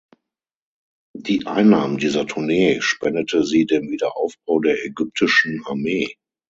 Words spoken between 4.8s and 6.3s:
ägyptischen Armee.